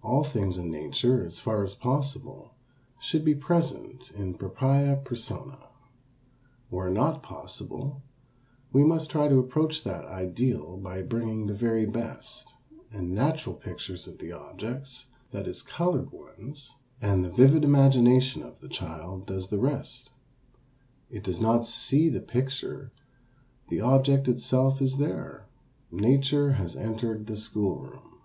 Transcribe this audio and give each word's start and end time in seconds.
All 0.00 0.22
things 0.22 0.58
in 0.58 0.70
nature, 0.70 1.26
as 1.26 1.40
far 1.40 1.64
as 1.64 1.74
possible, 1.74 2.54
should 3.00 3.24
be 3.24 3.34
present 3.34 4.12
in 4.14 4.34
propria 4.34 5.00
persona. 5.04 5.58
Where 6.70 6.88
not 6.88 7.24
possible, 7.24 8.00
we 8.72 8.84
must 8.84 9.10
try 9.10 9.26
to 9.26 9.40
approach 9.40 9.82
that 9.82 10.04
ideal 10.04 10.76
by 10.76 11.02
bringing 11.02 11.46
the 11.48 11.54
very 11.54 11.84
best, 11.84 12.46
and 12.92 13.12
natural 13.12 13.56
pictures 13.56 14.06
of 14.06 14.18
the 14.18 14.30
objects, 14.30 15.06
that 15.32 15.48
is 15.48 15.62
colored 15.62 16.12
ones, 16.12 16.76
and 17.02 17.24
the 17.24 17.30
vivid 17.32 17.64
imagination 17.64 18.44
of 18.44 18.60
the 18.60 18.68
child 18.68 19.26
does 19.26 19.48
the 19.48 19.58
rest. 19.58 20.10
It 21.10 21.24
does 21.24 21.40
not 21.40 21.66
see 21.66 22.08
the 22.08 22.20
picture, 22.20 22.92
the 23.68 23.80
object 23.80 24.28
itself 24.28 24.80
is 24.80 24.98
there, 24.98 25.48
nature 25.90 26.52
has 26.52 26.76
entered 26.76 27.26
the 27.26 27.36
school 27.36 27.80
room. 27.80 28.20